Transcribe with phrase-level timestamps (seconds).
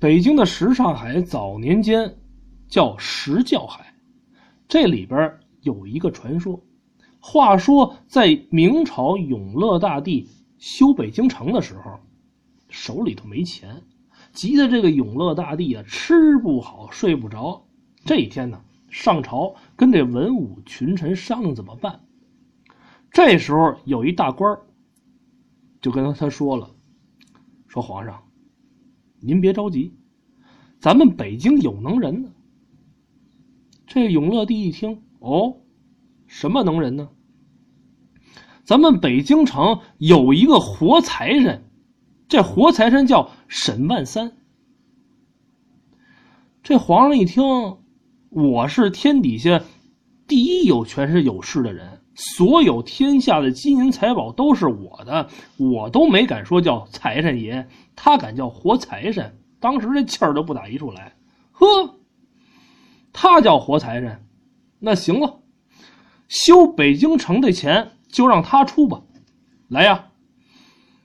[0.00, 2.18] 北京的什刹海早年间
[2.68, 3.94] 叫什教海，
[4.68, 6.62] 这里边有一个传说。
[7.18, 11.98] 话说在明朝永乐大帝修北京城的时候，
[12.68, 13.82] 手里头没钱，
[14.32, 17.66] 急得这个永乐大帝啊吃不好睡不着。
[18.04, 21.98] 这一天呢，上朝跟这文武群臣商量怎么办。
[23.10, 24.56] 这时候有一大官
[25.80, 26.70] 就跟他说了
[27.66, 28.22] ：“说皇上。”
[29.20, 29.94] 您别着急，
[30.80, 32.30] 咱们北京有能人呢。
[33.86, 35.56] 这永乐帝一听，哦，
[36.26, 37.08] 什么能人呢？
[38.64, 41.64] 咱们北京城有一个活财神，
[42.28, 44.36] 这活财神叫沈万三。
[46.62, 47.42] 这皇上一听，
[48.28, 49.64] 我是天底下
[50.26, 57.68] 第一有权势有势的人，所有天下的金银财宝都是我的，我都没敢说叫财神爷。
[57.94, 61.16] 他敢叫活财神，当时这气儿都不打一处来。
[61.52, 61.94] 呵，
[63.12, 64.26] 他叫活财神，
[64.80, 65.40] 那行了，
[66.26, 69.00] 修北京城的钱就让他出吧。
[69.68, 70.10] 来呀，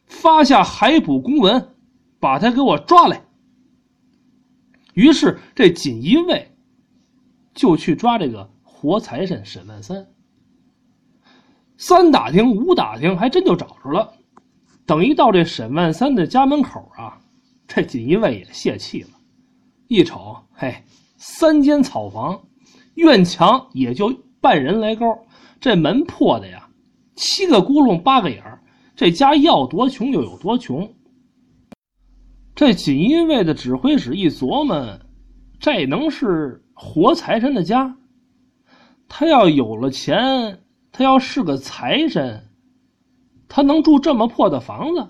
[0.07, 1.75] 发下海捕公文，
[2.19, 3.23] 把他给我抓来。
[4.95, 6.55] 于是这锦衣卫
[7.53, 10.07] 就去抓这个活财神沈万三。
[11.85, 14.13] 三打听五打听，还真就找着了。
[14.85, 17.19] 等一到这沈万三的家门口啊，
[17.67, 19.09] 这锦衣卫也泄气了。
[19.89, 20.73] 一瞅，嘿，
[21.17, 22.41] 三间草房，
[22.95, 25.05] 院墙也就半人来高，
[25.59, 26.69] 这门破的呀，
[27.15, 28.63] 七个窟窿八个眼儿。
[28.95, 30.89] 这家要多穷就有多穷。
[32.55, 35.01] 这锦衣卫的指挥使一琢磨，
[35.59, 37.97] 这能是活财神的家？
[39.09, 40.62] 他要有了钱，
[40.93, 42.49] 他要是个财神。
[43.49, 45.05] 他能住这么破的房子？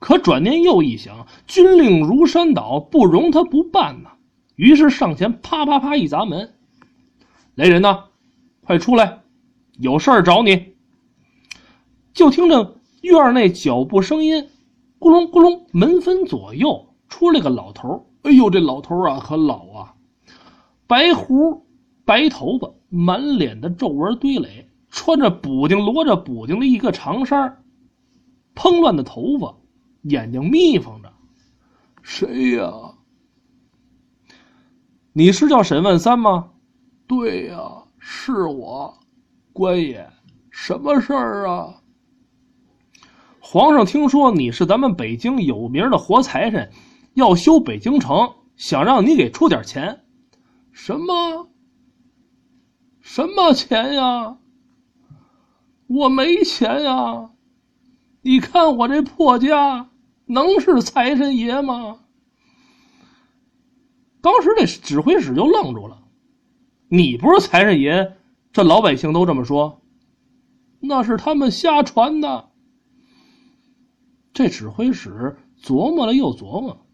[0.00, 4.10] 可转念又一想，军令如山倒，不容他不办呐。
[4.54, 6.52] 于是上前啪啪啪一砸门
[7.56, 8.04] ：“来人呐，
[8.60, 9.22] 快出来，
[9.78, 10.74] 有事儿找你。”
[12.12, 14.48] 就听着院内脚步声音，
[14.98, 19.94] 咕隆咕隆，门分左右出来个老头哎呦，这老头啊，可老啊，
[20.86, 21.64] 白胡
[22.04, 24.70] 白头发，满脸的皱纹堆垒。
[24.96, 27.64] 穿着补丁罗着补丁的一个长衫，
[28.54, 29.56] 蓬乱的头发，
[30.02, 31.12] 眼睛眯缝着。
[32.00, 32.70] 谁呀？
[35.12, 36.52] 你是叫沈万三吗？
[37.08, 38.96] 对呀，是我，
[39.52, 40.08] 官爷，
[40.48, 41.74] 什么事儿啊？
[43.40, 46.70] 皇上听说你是咱们北京有名的活财神，
[47.14, 50.04] 要修北京城，想让你给出点钱。
[50.70, 51.48] 什么？
[53.04, 54.38] 什么钱呀？
[55.86, 57.32] 我没钱呀！
[58.22, 59.90] 你看我这破家，
[60.24, 62.00] 能是财神爷吗？
[64.22, 66.02] 当时这指挥使就愣住了。
[66.88, 68.16] 你不是财神爷，
[68.52, 69.82] 这老百姓都这么说，
[70.80, 72.50] 那是他们瞎传的。
[74.32, 76.86] 这指挥使琢磨了又琢磨，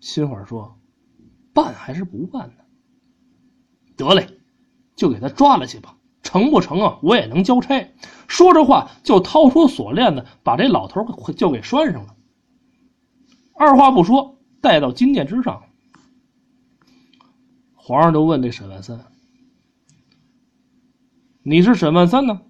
[0.00, 0.78] 心话说：
[1.54, 2.64] 办还是不办呢？
[3.96, 4.38] 得嘞，
[4.96, 5.96] 就给他抓了去吧。
[6.22, 6.98] 成不成啊？
[7.02, 7.94] 我也能交差。
[8.26, 11.04] 说着话，就掏出锁链子，把这老头
[11.36, 12.16] 就给拴上了。
[13.54, 15.62] 二话不说，带到金殿之上。
[17.76, 19.04] 皇上就问这沈万三
[21.44, 22.42] ：“你是沈万三呢？”“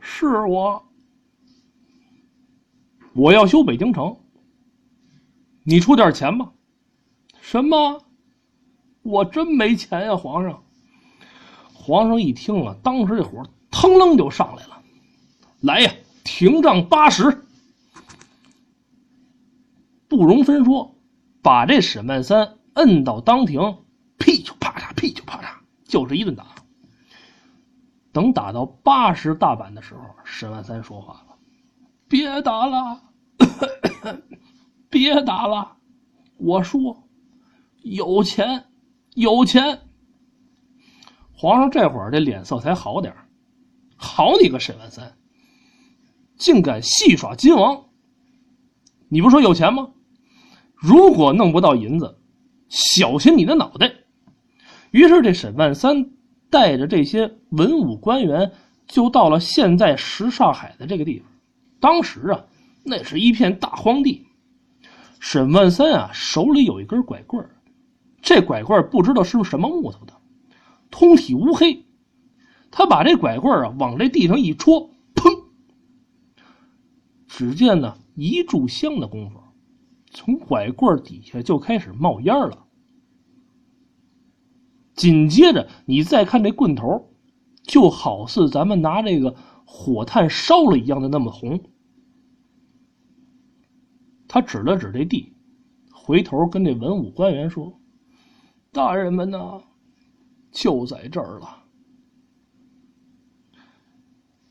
[0.00, 0.86] 是我。
[3.12, 4.16] ”“我要修北京城，
[5.62, 6.52] 你出点钱吧。
[7.42, 8.02] ”“什么？
[9.02, 10.63] 我真没钱呀，皇上。”
[11.84, 14.82] 皇上一听啊，当时这火腾楞就上来了，
[15.60, 15.92] 来呀，
[16.24, 17.44] 停杖八十，
[20.08, 20.96] 不容分说，
[21.42, 23.80] 把这沈万三摁到当庭，
[24.16, 26.46] 噼就啪嚓，噼就啪嚓，就是一顿打。
[28.12, 31.36] 等打到八十大板的时候，沈万三说话了
[32.08, 33.02] ：“别打了，
[34.88, 35.76] 别打了，
[36.38, 37.06] 我说
[37.82, 38.64] 有钱，
[39.14, 39.80] 有钱。”
[41.36, 43.14] 皇上这会儿这脸色才好点
[43.96, 45.16] 好你个沈万三，
[46.36, 47.84] 竟敢戏耍金王！
[49.08, 49.90] 你不说有钱吗？
[50.74, 52.18] 如果弄不到银子，
[52.68, 53.92] 小心你的脑袋！
[54.90, 56.10] 于是这沈万三
[56.50, 58.52] 带着这些文武官员，
[58.86, 61.28] 就到了现在什刹海的这个地方。
[61.80, 62.44] 当时啊，
[62.84, 64.26] 那是一片大荒地。
[65.20, 67.48] 沈万三啊，手里有一根拐棍
[68.20, 70.12] 这拐棍不知道是什么木头的。
[70.96, 71.84] 通体乌黑，
[72.70, 75.46] 他把这拐棍啊往这地上一戳，砰！
[77.26, 79.40] 只见呢一炷香的功夫，
[80.12, 82.64] 从拐棍底下就开始冒烟了。
[84.94, 87.12] 紧接着，你再看这棍头，
[87.64, 91.60] 就好似咱们拿这个火炭烧了一样的那么红。
[94.28, 95.32] 他指了指这地，
[95.90, 97.80] 回头跟这文武官员说
[98.70, 99.60] ：“大人们呐，
[100.54, 101.64] 就在这儿了。”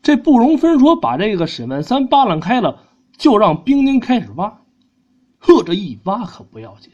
[0.00, 2.84] 这不容分说，把这个沈万三扒拉开了，
[3.16, 4.60] 就让兵丁开始挖。
[5.38, 6.92] 呵，这一挖可不要紧，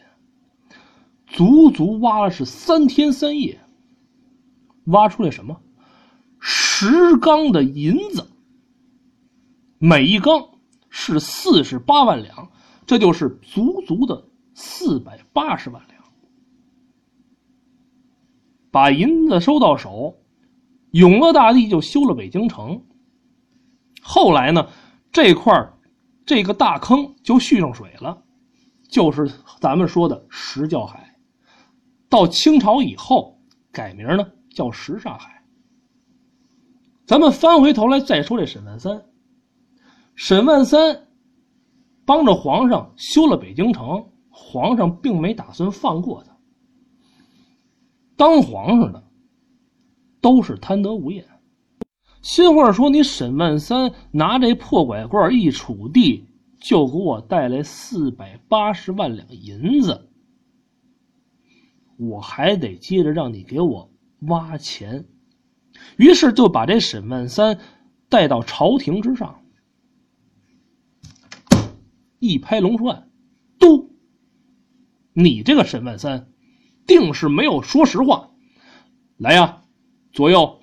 [1.26, 3.60] 足足挖了是三天三夜，
[4.84, 5.60] 挖出来什么？
[6.38, 8.28] 十缸的银子，
[9.78, 10.48] 每一缸
[10.88, 12.50] 是四十八万两，
[12.86, 14.24] 这就是足足的
[14.54, 15.99] 四百八十万两。
[18.70, 20.18] 把银子收到手，
[20.92, 22.82] 永乐大帝就修了北京城。
[24.02, 24.68] 后来呢，
[25.12, 25.52] 这块
[26.24, 28.22] 这个大坑就蓄上水了，
[28.88, 29.30] 就是
[29.60, 31.16] 咱们说的石窖海。
[32.08, 33.40] 到清朝以后
[33.70, 35.44] 改名呢叫什刹海。
[37.06, 39.04] 咱们翻回头来再说这沈万三，
[40.14, 41.08] 沈万三
[42.04, 46.29] 帮着皇上修了北京城，皇上并没打算放过他。
[48.20, 49.02] 当皇上的
[50.20, 51.24] 都是贪得无厌。
[52.20, 56.26] 新话说：“你沈万三拿这破拐棍一杵地，
[56.60, 60.10] 就给我带来四百八十万两银子，
[61.96, 65.06] 我还得接着让你给我挖钱。”
[65.96, 67.58] 于是就把这沈万三
[68.10, 69.40] 带到朝廷之上，
[72.18, 73.08] 一拍龙栓，
[73.58, 73.94] 嘟！
[75.14, 76.29] 你这个沈万三，
[76.90, 78.30] 定是没有说实话。
[79.16, 79.62] 来呀，
[80.12, 80.58] 左右。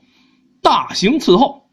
[0.59, 1.69] 大刑伺候！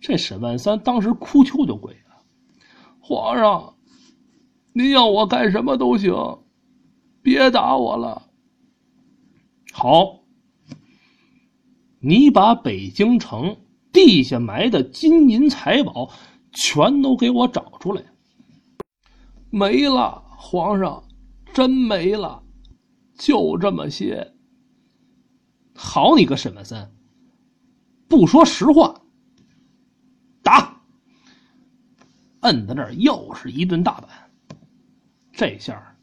[0.00, 2.24] 这沈万三当时哭求就跪了
[2.98, 3.76] ：“皇上，
[4.72, 6.12] 您要我干什么都行，
[7.22, 8.28] 别打我了。
[9.72, 10.24] 好，
[12.00, 13.56] 你把北京城
[13.92, 16.10] 地下埋的金银财宝
[16.50, 18.02] 全都给我找出来。
[19.50, 21.04] 没了，皇上，
[21.54, 22.42] 真没了，
[23.18, 24.32] 就这么些。”
[25.76, 26.90] 好你个沈万三，
[28.08, 29.00] 不说实话，
[30.42, 30.80] 打！
[32.40, 34.10] 摁在那儿又是一顿大板，
[35.30, 35.96] 这下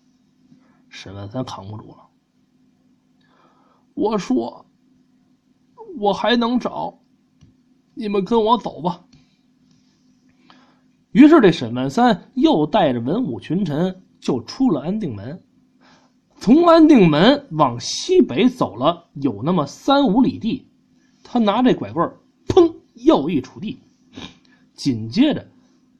[0.87, 2.07] 沈万三扛不住了。
[3.95, 4.65] 我说，
[5.97, 6.97] 我还能找，
[7.93, 9.05] 你们跟我走吧。
[11.11, 15.41] 于是这沈万三又带着文武群臣就出了安定门。
[16.45, 20.67] 从安定门往西北走了有那么三五里地，
[21.23, 22.07] 他拿这拐棍
[22.47, 23.79] 砰，又一杵地，
[24.75, 25.47] 紧接着，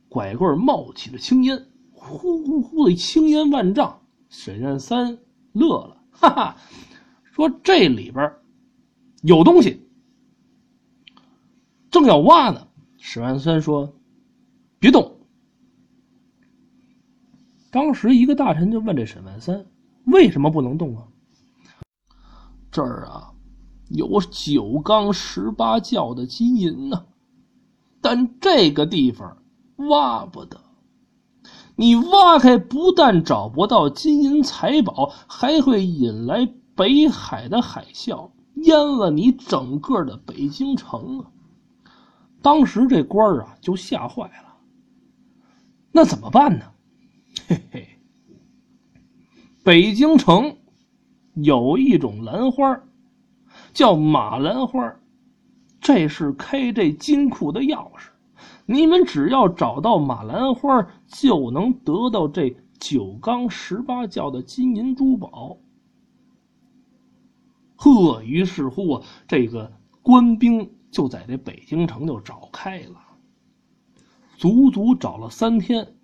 [0.07, 4.00] 拐棍冒起了青烟，呼呼呼的青烟万丈。
[4.30, 5.18] 沈万三
[5.51, 6.57] 乐了，哈哈，
[7.24, 8.31] 说这里边
[9.24, 9.81] 有东西，
[11.89, 12.68] 正要挖呢。
[13.00, 13.95] 沈万三说
[14.77, 15.18] ：“别动。”
[17.71, 19.65] 当时一个大臣就问这沈万三。
[20.06, 21.04] 为什么不能动啊？
[22.72, 23.31] 这儿啊，
[23.90, 27.06] 有九缸十八窖的金银呢，
[28.02, 29.38] 但这个地方
[29.78, 30.60] 挖不得。
[31.78, 41.32] 你挖开，不但找不到金银财宝，还会引来北海的海啸，淹了你整个的北京城啊！
[42.41, 44.56] 当时这官儿啊，就吓坏了。
[45.91, 46.65] 那怎么办呢？
[49.65, 50.57] 北京城
[51.34, 52.84] 有一种兰花，
[53.74, 54.95] 叫马兰花，
[55.81, 58.10] 这是开这金库的钥匙。
[58.67, 65.57] 你们只要找到马兰花，就能得到这九缸十八窖的金银珠宝。
[67.75, 73.01] 呵，于是乎啊，这个官兵就在这北京城就找开了，
[74.38, 75.95] 足足找了三天，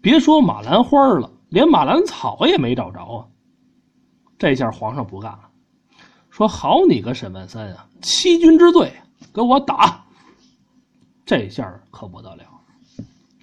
[0.00, 1.30] 别说马兰花了。
[1.50, 3.26] 连马兰草也没找着啊！
[4.38, 5.50] 这下皇上不干了，
[6.30, 8.92] 说：“好你个沈万三啊，欺君之罪，
[9.34, 10.06] 给我打！”
[11.26, 12.44] 这下可不得了。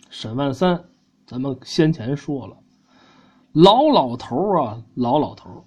[0.09, 0.85] 沈万三，
[1.25, 2.57] 咱们先前说了，
[3.51, 5.65] 老老头啊，老老头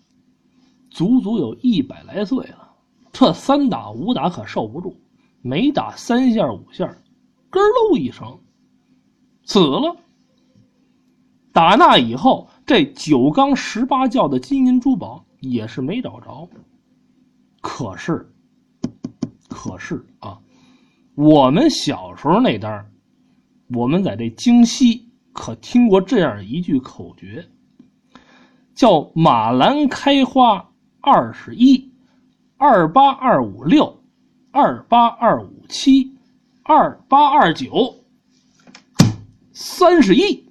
[0.90, 2.72] 足足有一百来岁了，
[3.12, 4.96] 这三打五打可受不住，
[5.42, 6.86] 没打三下五下，
[7.50, 8.40] 咯喽一声，
[9.44, 9.96] 死了。
[11.52, 16.48] 打那以后这九缸十八窖的金银珠宝也是没找着。
[17.60, 18.30] 可是
[19.48, 20.38] 可是啊
[21.14, 22.90] 我们小时候那单
[23.74, 27.48] 我们在这京西可听过这样一句口诀
[28.74, 31.92] 叫马兰开花二十一
[32.56, 34.02] 二八二五六
[34.52, 36.16] 二八二五七
[36.62, 37.94] 二八二九
[39.52, 40.49] 三十一。